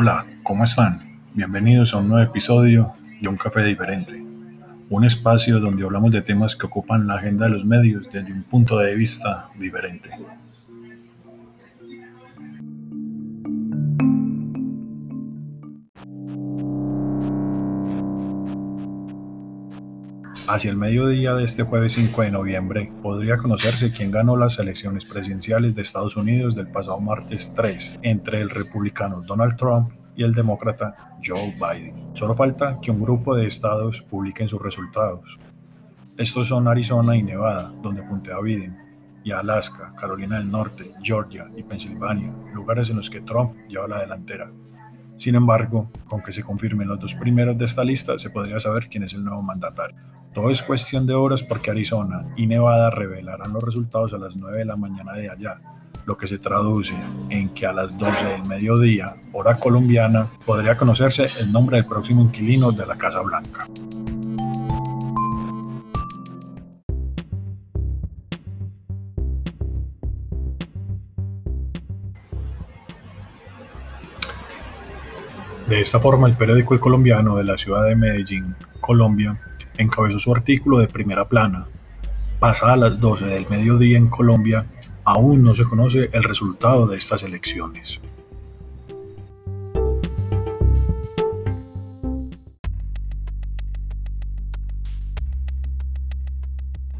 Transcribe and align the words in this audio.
Hola, 0.00 0.24
¿cómo 0.44 0.62
están? 0.62 1.00
Bienvenidos 1.34 1.92
a 1.92 1.96
un 1.96 2.08
nuevo 2.08 2.30
episodio 2.30 2.92
de 3.20 3.28
Un 3.28 3.36
Café 3.36 3.64
Diferente, 3.64 4.22
un 4.90 5.04
espacio 5.04 5.58
donde 5.58 5.82
hablamos 5.82 6.12
de 6.12 6.22
temas 6.22 6.54
que 6.54 6.66
ocupan 6.66 7.08
la 7.08 7.16
agenda 7.16 7.46
de 7.46 7.50
los 7.50 7.64
medios 7.64 8.08
desde 8.12 8.32
un 8.32 8.44
punto 8.44 8.78
de 8.78 8.94
vista 8.94 9.48
diferente. 9.58 10.10
Hacia 20.48 20.70
el 20.70 20.78
mediodía 20.78 21.34
de 21.34 21.44
este 21.44 21.62
jueves 21.62 21.92
5 21.92 22.22
de 22.22 22.30
noviembre 22.30 22.90
podría 23.02 23.36
conocerse 23.36 23.92
quién 23.92 24.10
ganó 24.10 24.34
las 24.34 24.58
elecciones 24.58 25.04
presidenciales 25.04 25.74
de 25.74 25.82
Estados 25.82 26.16
Unidos 26.16 26.54
del 26.54 26.68
pasado 26.68 26.98
martes 26.98 27.52
3 27.54 27.98
entre 28.00 28.40
el 28.40 28.48
republicano 28.48 29.20
Donald 29.20 29.56
Trump 29.56 29.92
y 30.16 30.24
el 30.24 30.32
demócrata 30.32 31.18
Joe 31.22 31.54
Biden. 31.54 32.08
Solo 32.14 32.34
falta 32.34 32.78
que 32.80 32.90
un 32.90 33.02
grupo 33.02 33.36
de 33.36 33.46
estados 33.46 34.00
publiquen 34.00 34.48
sus 34.48 34.62
resultados. 34.62 35.38
Estos 36.16 36.48
son 36.48 36.66
Arizona 36.66 37.14
y 37.14 37.22
Nevada, 37.22 37.70
donde 37.82 38.02
puntea 38.02 38.40
Biden, 38.40 38.74
y 39.24 39.32
Alaska, 39.32 39.92
Carolina 40.00 40.38
del 40.38 40.50
Norte, 40.50 40.94
Georgia 41.02 41.46
y 41.58 41.62
Pensilvania, 41.62 42.32
lugares 42.54 42.88
en 42.88 42.96
los 42.96 43.10
que 43.10 43.20
Trump 43.20 43.54
lleva 43.68 43.86
la 43.86 44.00
delantera. 44.00 44.50
Sin 45.18 45.34
embargo, 45.34 45.90
con 46.06 46.22
que 46.22 46.32
se 46.32 46.42
confirmen 46.42 46.88
los 46.88 47.00
dos 47.00 47.14
primeros 47.16 47.58
de 47.58 47.66
esta 47.66 47.84
lista, 47.84 48.18
se 48.18 48.30
podría 48.30 48.58
saber 48.60 48.88
quién 48.88 49.02
es 49.02 49.12
el 49.12 49.24
nuevo 49.24 49.42
mandatario. 49.42 49.96
Todo 50.38 50.50
es 50.50 50.62
cuestión 50.62 51.04
de 51.04 51.14
horas 51.14 51.42
porque 51.42 51.72
Arizona 51.72 52.24
y 52.36 52.46
Nevada 52.46 52.90
revelarán 52.90 53.52
los 53.52 53.60
resultados 53.60 54.14
a 54.14 54.18
las 54.18 54.36
9 54.36 54.58
de 54.58 54.64
la 54.66 54.76
mañana 54.76 55.14
de 55.14 55.28
allá, 55.28 55.58
lo 56.06 56.16
que 56.16 56.28
se 56.28 56.38
traduce 56.38 56.94
en 57.28 57.48
que 57.48 57.66
a 57.66 57.72
las 57.72 57.98
12 57.98 58.24
del 58.24 58.46
mediodía, 58.46 59.16
hora 59.32 59.58
colombiana, 59.58 60.28
podría 60.46 60.76
conocerse 60.76 61.26
el 61.40 61.50
nombre 61.50 61.78
del 61.78 61.86
próximo 61.86 62.22
inquilino 62.22 62.70
de 62.70 62.86
la 62.86 62.96
Casa 62.96 63.20
Blanca. 63.20 63.66
De 75.68 75.80
esta 75.80 75.98
forma, 75.98 76.28
el 76.28 76.36
periódico 76.36 76.74
El 76.74 76.80
Colombiano 76.80 77.36
de 77.36 77.42
la 77.42 77.58
ciudad 77.58 77.84
de 77.86 77.96
Medellín, 77.96 78.54
Colombia, 78.80 79.36
encabezó 79.78 80.18
su 80.18 80.34
artículo 80.34 80.78
de 80.78 80.88
primera 80.88 81.26
plana. 81.26 81.66
Pasadas 82.38 82.78
las 82.78 83.00
12 83.00 83.26
del 83.26 83.48
mediodía 83.48 83.96
en 83.96 84.08
Colombia, 84.08 84.66
aún 85.04 85.42
no 85.42 85.54
se 85.54 85.64
conoce 85.64 86.10
el 86.12 86.22
resultado 86.22 86.86
de 86.86 86.98
estas 86.98 87.22
elecciones. 87.22 88.00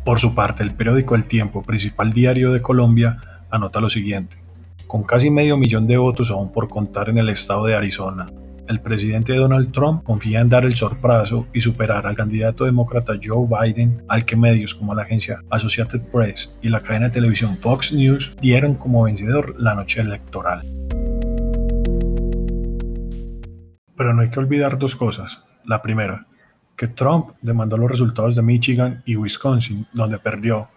Por 0.09 0.19
su 0.19 0.35
parte, 0.35 0.63
el 0.63 0.71
periódico 0.71 1.15
El 1.15 1.27
Tiempo, 1.27 1.63
principal 1.63 2.15
diario 2.15 2.51
de 2.51 2.63
Colombia, 2.63 3.19
anota 3.51 3.79
lo 3.79 3.91
siguiente. 3.91 4.37
Con 4.87 5.03
casi 5.03 5.29
medio 5.29 5.59
millón 5.59 5.87
de 5.87 5.99
votos 5.99 6.31
aún 6.31 6.51
por 6.51 6.67
contar 6.67 7.11
en 7.11 7.19
el 7.19 7.29
estado 7.29 7.67
de 7.67 7.77
Arizona, 7.77 8.25
el 8.69 8.81
presidente 8.81 9.35
Donald 9.35 9.73
Trump 9.73 10.05
confía 10.05 10.41
en 10.41 10.49
dar 10.49 10.65
el 10.65 10.77
sorpaso 10.77 11.47
y 11.55 11.61
superar 11.61 12.07
al 12.07 12.17
candidato 12.17 12.65
demócrata 12.65 13.15
Joe 13.23 13.49
Biden, 13.49 14.03
al 14.09 14.25
que 14.25 14.37
medios 14.37 14.75
como 14.75 14.95
la 14.95 15.03
agencia 15.03 15.43
Associated 15.51 16.03
Press 16.13 16.55
y 16.61 16.69
la 16.69 16.81
cadena 16.81 17.07
de 17.07 17.15
televisión 17.15 17.57
Fox 17.57 17.93
News 17.93 18.35
dieron 18.41 18.75
como 18.75 19.05
vencedor 19.05 19.55
la 19.59 19.75
noche 19.75 20.03
electoral. 20.03 20.61
Pero 23.97 24.15
no 24.15 24.23
hay 24.23 24.31
que 24.31 24.39
olvidar 24.39 24.79
dos 24.79 24.95
cosas. 24.95 25.43
La 25.65 25.83
primera, 25.83 26.27
que 26.77 26.89
Trump 26.89 27.31
demandó 27.43 27.77
los 27.77 27.91
resultados 27.91 28.37
de 28.37 28.43
Michigan 28.43 29.03
y 29.07 29.17
Wisconsin, 29.17 29.87
donde 29.93 30.19
perdió, 30.19 30.69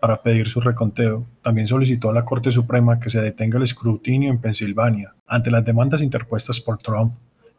para 0.00 0.22
pedir 0.22 0.46
su 0.46 0.60
reconteo. 0.60 1.26
También 1.42 1.66
solicitó 1.66 2.10
a 2.10 2.12
la 2.12 2.24
Corte 2.24 2.52
Suprema 2.52 3.00
que 3.00 3.10
se 3.10 3.20
detenga 3.20 3.58
el 3.58 3.64
escrutinio 3.64 4.30
en 4.30 4.38
Pensilvania 4.38 5.14
ante 5.26 5.50
las 5.50 5.64
demandas 5.64 6.02
interpuestas 6.02 6.60
por 6.60 6.78
Trump 6.78 7.14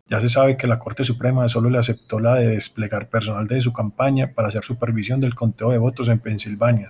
ya 0.10 0.20
se 0.20 0.30
sabe 0.30 0.58
que 0.58 0.68
la 0.68 0.80
Corte 0.80 1.04
Suprema 1.04 1.48
solo 1.50 1.70
le 1.70 1.78
aceptó 1.78 2.20
la 2.20 2.36
de 2.36 2.48
desplegar 2.48 3.10
personal 3.10 3.48
de 3.48 3.62
su 3.62 3.72
campaña 3.72 4.32
para 4.34 4.48
hacer 4.48 4.64
supervisión 4.64 5.20
del 5.20 5.36
conteo 5.36 5.70
de 5.70 5.78
votos 5.78 6.10
en 6.10 6.20
Pensilvania. 6.20 6.90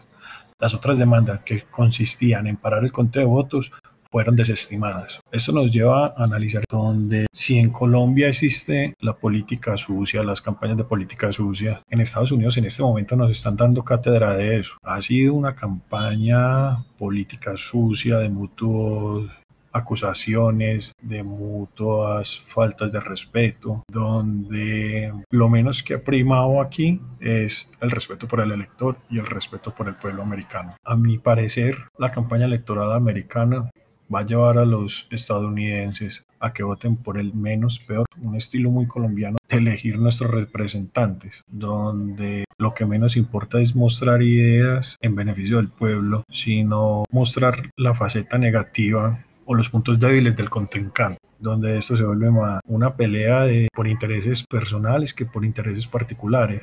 Las 0.59 0.73
otras 0.73 0.97
demandas 0.97 1.41
que 1.43 1.63
consistían 1.63 2.47
en 2.47 2.57
parar 2.57 2.83
el 2.83 2.91
conteo 2.91 3.21
de 3.21 3.27
votos 3.27 3.71
fueron 4.11 4.35
desestimadas. 4.35 5.19
Esto 5.31 5.51
nos 5.51 5.71
lleva 5.71 6.07
a 6.07 6.23
analizar 6.23 6.63
donde 6.69 7.27
si 7.31 7.57
en 7.57 7.69
Colombia 7.69 8.27
existe 8.27 8.95
la 9.01 9.13
política 9.13 9.77
sucia, 9.77 10.23
las 10.23 10.41
campañas 10.41 10.77
de 10.77 10.83
política 10.83 11.31
sucia, 11.31 11.81
en 11.89 12.01
Estados 12.01 12.31
Unidos 12.31 12.57
en 12.57 12.65
este 12.65 12.81
momento 12.81 13.15
nos 13.15 13.31
están 13.31 13.55
dando 13.55 13.83
cátedra 13.83 14.35
de 14.35 14.59
eso. 14.59 14.77
Ha 14.83 15.01
sido 15.01 15.35
una 15.35 15.55
campaña 15.55 16.83
política 16.97 17.55
sucia 17.55 18.17
de 18.17 18.29
mutuos 18.29 19.29
acusaciones 19.71 20.93
de 21.01 21.23
mutuas 21.23 22.41
faltas 22.47 22.91
de 22.91 22.99
respeto, 22.99 23.83
donde 23.87 25.13
lo 25.29 25.49
menos 25.49 25.83
que 25.83 25.95
ha 25.95 26.03
primado 26.03 26.61
aquí 26.61 27.01
es 27.19 27.69
el 27.81 27.91
respeto 27.91 28.27
por 28.27 28.41
el 28.41 28.51
elector 28.51 28.97
y 29.09 29.19
el 29.19 29.25
respeto 29.25 29.73
por 29.73 29.87
el 29.87 29.95
pueblo 29.95 30.21
americano. 30.21 30.75
A 30.83 30.95
mi 30.95 31.17
parecer, 31.17 31.77
la 31.97 32.11
campaña 32.11 32.45
electoral 32.45 32.91
americana 32.93 33.69
va 34.13 34.19
a 34.19 34.25
llevar 34.25 34.57
a 34.57 34.65
los 34.65 35.07
estadounidenses 35.11 36.25
a 36.39 36.53
que 36.53 36.63
voten 36.63 36.95
por 36.95 37.19
el 37.19 37.33
menos 37.33 37.79
peor, 37.79 38.05
un 38.17 38.35
estilo 38.35 38.71
muy 38.71 38.87
colombiano 38.87 39.37
de 39.47 39.57
elegir 39.57 39.99
nuestros 39.99 40.31
representantes, 40.31 41.43
donde 41.47 42.45
lo 42.57 42.73
que 42.73 42.85
menos 42.85 43.17
importa 43.17 43.59
es 43.59 43.75
mostrar 43.75 44.21
ideas 44.21 44.97
en 45.01 45.15
beneficio 45.15 45.57
del 45.57 45.69
pueblo, 45.69 46.23
sino 46.29 47.03
mostrar 47.11 47.69
la 47.75 47.93
faceta 47.93 48.37
negativa 48.37 49.19
o 49.51 49.55
los 49.55 49.67
puntos 49.67 49.99
débiles 49.99 50.35
del 50.35 50.47
contrincante, 50.47 51.19
donde 51.39 51.79
esto 51.79 51.97
se 51.97 52.03
vuelve 52.03 52.29
más 52.29 52.61
una 52.67 52.95
pelea 52.95 53.45
de, 53.45 53.67
por 53.73 53.87
intereses 53.87 54.43
personales 54.43 55.11
que 55.11 55.25
por 55.25 55.43
intereses 55.43 55.87
particulares. 55.87 56.61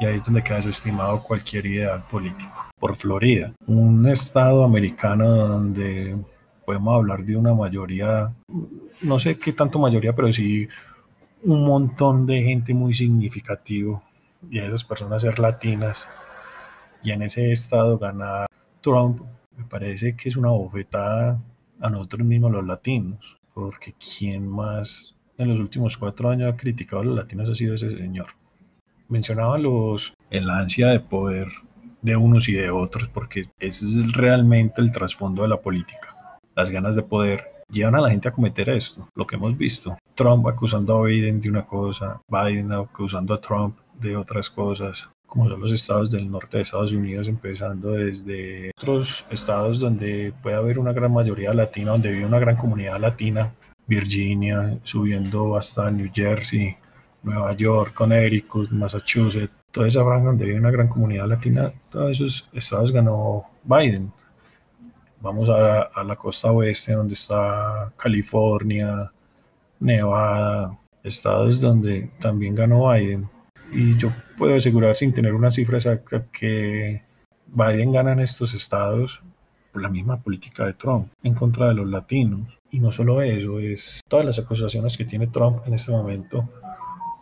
Y 0.00 0.06
ahí 0.06 0.16
es 0.16 0.24
donde 0.24 0.42
queda 0.42 0.56
desestimado 0.56 1.22
cualquier 1.22 1.64
ideal 1.64 2.02
político. 2.10 2.50
Por 2.76 2.96
Florida, 2.96 3.52
un 3.68 4.08
estado 4.08 4.64
americano 4.64 5.28
donde 5.28 6.16
podemos 6.66 6.96
hablar 6.96 7.24
de 7.24 7.36
una 7.36 7.54
mayoría, 7.54 8.32
no 9.00 9.20
sé 9.20 9.38
qué 9.38 9.52
tanto 9.52 9.78
mayoría, 9.78 10.12
pero 10.12 10.32
sí 10.32 10.66
un 11.44 11.64
montón 11.64 12.26
de 12.26 12.42
gente 12.42 12.74
muy 12.74 12.94
significativo 12.94 14.02
y 14.50 14.58
a 14.58 14.66
esas 14.66 14.82
personas 14.82 15.22
ser 15.22 15.38
latinas 15.38 16.04
y 17.04 17.12
en 17.12 17.22
ese 17.22 17.52
estado 17.52 17.96
ganar 17.96 18.48
Trump 18.80 19.22
me 19.56 19.64
parece 19.66 20.16
que 20.16 20.30
es 20.30 20.36
una 20.36 20.48
bofetada 20.48 21.38
a 21.82 21.90
nosotros 21.90 22.26
mismos 22.26 22.52
los 22.52 22.66
latinos, 22.66 23.38
porque 23.54 23.94
quien 23.94 24.48
más 24.48 25.14
en 25.38 25.48
los 25.48 25.60
últimos 25.60 25.96
cuatro 25.96 26.30
años 26.30 26.52
ha 26.52 26.56
criticado 26.56 27.02
a 27.02 27.04
los 27.04 27.16
latinos 27.16 27.50
ha 27.50 27.54
sido 27.54 27.74
ese 27.74 27.90
señor. 27.90 28.28
Mencionaba 29.08 29.58
los, 29.58 30.14
el 30.30 30.48
ansia 30.48 30.88
de 30.88 31.00
poder 31.00 31.48
de 32.00 32.16
unos 32.16 32.48
y 32.48 32.52
de 32.52 32.70
otros, 32.70 33.08
porque 33.08 33.48
ese 33.58 33.86
es 33.86 34.12
realmente 34.12 34.80
el 34.80 34.92
trasfondo 34.92 35.42
de 35.42 35.48
la 35.48 35.60
política. 35.60 36.16
Las 36.54 36.70
ganas 36.70 36.96
de 36.96 37.02
poder 37.02 37.44
llevan 37.70 37.94
a 37.94 38.00
la 38.00 38.10
gente 38.10 38.28
a 38.28 38.32
cometer 38.32 38.68
esto, 38.70 39.08
lo 39.14 39.26
que 39.26 39.36
hemos 39.36 39.56
visto. 39.56 39.96
Trump 40.14 40.46
acusando 40.46 40.98
a 40.98 41.06
Biden 41.06 41.40
de 41.40 41.48
una 41.48 41.64
cosa, 41.64 42.20
Biden 42.28 42.72
acusando 42.72 43.34
a 43.34 43.40
Trump 43.40 43.76
de 44.00 44.16
otras 44.16 44.50
cosas, 44.50 45.08
como 45.32 45.48
son 45.48 45.60
los 45.62 45.72
estados 45.72 46.10
del 46.10 46.30
norte 46.30 46.58
de 46.58 46.62
Estados 46.64 46.92
Unidos, 46.92 47.26
empezando 47.26 47.92
desde 47.92 48.70
otros 48.76 49.24
estados 49.30 49.80
donde 49.80 50.30
puede 50.42 50.56
haber 50.56 50.78
una 50.78 50.92
gran 50.92 51.10
mayoría 51.10 51.54
latina, 51.54 51.92
donde 51.92 52.12
vive 52.12 52.26
una 52.26 52.38
gran 52.38 52.54
comunidad 52.54 53.00
latina, 53.00 53.50
Virginia, 53.86 54.78
subiendo 54.82 55.56
hasta 55.56 55.90
New 55.90 56.10
Jersey, 56.12 56.76
Nueva 57.22 57.54
York, 57.54 57.94
Connecticut, 57.94 58.70
Massachusetts, 58.72 59.54
toda 59.70 59.88
esa 59.88 60.04
franja 60.04 60.26
donde 60.26 60.44
vive 60.44 60.58
una 60.58 60.70
gran 60.70 60.88
comunidad 60.88 61.26
latina, 61.26 61.72
todos 61.88 62.10
esos 62.10 62.46
estados 62.52 62.92
ganó 62.92 63.46
Biden. 63.64 64.12
Vamos 65.22 65.48
a, 65.48 65.80
a 65.80 66.04
la 66.04 66.14
costa 66.14 66.52
oeste, 66.52 66.92
donde 66.92 67.14
está 67.14 67.90
California, 67.96 69.10
Nevada, 69.80 70.76
estados 71.02 71.62
donde 71.62 72.10
también 72.20 72.54
ganó 72.54 72.92
Biden 72.92 73.26
y 73.72 73.96
yo 73.96 74.12
puedo 74.42 74.56
asegurar 74.56 74.96
sin 74.96 75.12
tener 75.12 75.34
una 75.34 75.52
cifra 75.52 75.76
exacta 75.76 76.26
que 76.32 77.00
Biden 77.46 77.92
gana 77.92 78.10
en 78.10 78.18
estos 78.18 78.52
estados 78.54 79.22
por 79.70 79.80
la 79.80 79.88
misma 79.88 80.20
política 80.20 80.66
de 80.66 80.72
Trump 80.72 81.12
en 81.22 81.32
contra 81.32 81.68
de 81.68 81.74
los 81.74 81.88
latinos. 81.88 82.58
Y 82.72 82.80
no 82.80 82.90
solo 82.90 83.22
eso, 83.22 83.60
es 83.60 84.00
todas 84.08 84.26
las 84.26 84.40
acusaciones 84.40 84.96
que 84.96 85.04
tiene 85.04 85.28
Trump 85.28 85.58
en 85.64 85.74
este 85.74 85.92
momento 85.92 86.48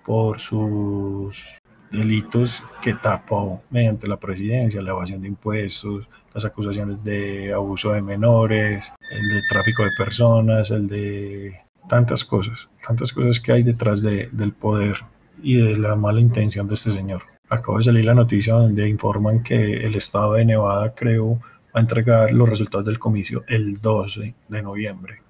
por 0.02 0.38
sus 0.38 1.60
delitos 1.92 2.62
que 2.80 2.94
tapó 2.94 3.60
mediante 3.68 4.08
la 4.08 4.16
presidencia, 4.16 4.80
la 4.80 4.92
evasión 4.92 5.20
de 5.20 5.28
impuestos, 5.28 6.08
las 6.32 6.46
acusaciones 6.46 7.04
de 7.04 7.52
abuso 7.52 7.92
de 7.92 8.00
menores, 8.00 8.90
el 8.98 9.28
de 9.28 9.40
tráfico 9.50 9.82
de 9.82 9.90
personas, 9.98 10.70
el 10.70 10.88
de 10.88 11.60
tantas 11.86 12.24
cosas, 12.24 12.70
tantas 12.82 13.12
cosas 13.12 13.38
que 13.40 13.52
hay 13.52 13.62
detrás 13.62 14.00
de, 14.00 14.30
del 14.32 14.52
poder 14.52 14.96
y 15.42 15.56
de 15.56 15.76
la 15.76 15.96
mala 15.96 16.20
intención 16.20 16.68
de 16.68 16.74
este 16.74 16.92
señor. 16.92 17.22
Acabo 17.48 17.78
de 17.78 17.84
salir 17.84 18.04
la 18.04 18.14
noticia 18.14 18.54
donde 18.54 18.88
informan 18.88 19.42
que 19.42 19.84
el 19.84 19.94
estado 19.96 20.34
de 20.34 20.44
Nevada, 20.44 20.94
creo, 20.94 21.40
va 21.74 21.74
a 21.74 21.80
entregar 21.80 22.32
los 22.32 22.48
resultados 22.48 22.86
del 22.86 22.98
comicio 22.98 23.44
el 23.48 23.80
12 23.80 24.34
de 24.48 24.62
noviembre. 24.62 25.22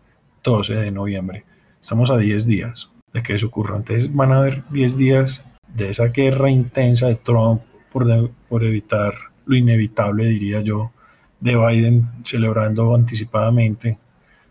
12 0.43 0.75
de 0.75 0.91
noviembre. 0.91 1.45
Estamos 1.81 2.11
a 2.11 2.17
10 2.17 2.47
días 2.47 2.91
de 3.13 3.23
que 3.23 3.35
eso 3.35 3.47
ocurra. 3.47 3.77
Entonces 3.77 4.15
van 4.15 4.33
a 4.33 4.39
haber 4.39 4.63
10 4.71 4.97
días 4.97 5.43
de 5.75 5.91
esa 5.91 6.09
guerra 6.09 6.51
intensa 6.51 7.07
de 7.07 7.17
Trump 7.17 7.63
por, 7.93 8.31
por 8.49 8.65
evitar 8.65 9.15
lo 9.47 9.57
inevitable, 9.57 10.27
diría 10.27 10.61
yo, 10.61 10.93
de 11.41 11.57
Biden 11.57 12.09
celebrando 12.25 12.95
anticipadamente. 12.95 13.99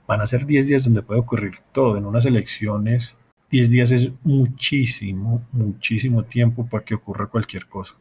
Van 0.07 0.21
a 0.21 0.27
ser 0.27 0.45
10 0.45 0.67
días 0.67 0.83
donde 0.83 1.03
puede 1.03 1.19
ocurrir 1.19 1.53
todo. 1.71 1.97
En 1.97 2.05
unas 2.05 2.25
elecciones, 2.25 3.15
10 3.51 3.69
días 3.71 3.91
es 3.91 4.09
muchísimo, 4.23 5.43
muchísimo 5.51 6.23
tiempo 6.23 6.67
para 6.67 6.83
que 6.83 6.95
ocurra 6.95 7.27
cualquier 7.27 7.65
cosa. 7.65 7.95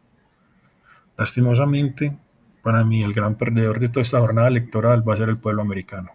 Lastimosamente, 1.16 2.16
para 2.62 2.84
mí 2.84 3.02
el 3.02 3.14
gran 3.14 3.34
perdedor 3.34 3.80
de 3.80 3.88
toda 3.88 4.02
esta 4.02 4.20
jornada 4.20 4.48
electoral 4.48 5.08
va 5.08 5.14
a 5.14 5.16
ser 5.16 5.30
el 5.30 5.38
pueblo 5.38 5.62
americano, 5.62 6.10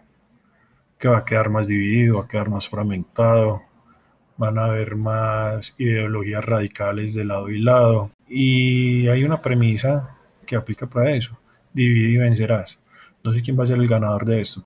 que 0.98 1.08
va 1.08 1.18
a 1.18 1.24
quedar 1.24 1.50
más 1.50 1.66
dividido, 1.66 2.18
va 2.18 2.24
a 2.24 2.28
quedar 2.28 2.48
más 2.48 2.68
fragmentado, 2.68 3.62
van 4.36 4.58
a 4.58 4.66
haber 4.66 4.94
más 4.94 5.74
ideologías 5.78 6.44
radicales 6.44 7.14
de 7.14 7.24
lado 7.24 7.50
y 7.50 7.58
lado. 7.60 8.10
Y 8.28 9.08
hay 9.08 9.24
una 9.24 9.42
premisa 9.42 10.16
que 10.46 10.54
aplica 10.54 10.86
para 10.86 11.14
eso, 11.14 11.36
divide 11.72 12.10
y 12.10 12.16
vencerás. 12.18 12.78
No 13.24 13.32
sé 13.32 13.42
quién 13.42 13.58
va 13.58 13.64
a 13.64 13.66
ser 13.66 13.78
el 13.78 13.88
ganador 13.88 14.24
de 14.26 14.40
esto, 14.40 14.62